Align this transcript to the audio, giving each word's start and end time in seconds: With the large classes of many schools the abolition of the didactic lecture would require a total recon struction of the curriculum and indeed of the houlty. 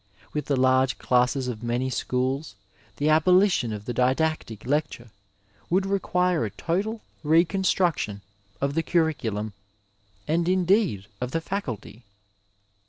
With 0.33 0.45
the 0.47 0.57
large 0.59 0.97
classes 0.97 1.47
of 1.47 1.61
many 1.61 1.91
schools 1.91 2.55
the 2.97 3.07
abolition 3.07 3.71
of 3.71 3.85
the 3.85 3.93
didactic 3.93 4.65
lecture 4.65 5.11
would 5.69 5.85
require 5.85 6.43
a 6.43 6.49
total 6.49 7.01
recon 7.21 7.63
struction 7.63 8.21
of 8.59 8.73
the 8.73 8.81
curriculum 8.81 9.53
and 10.27 10.49
indeed 10.49 11.05
of 11.21 11.29
the 11.29 11.39
houlty. 11.41 12.01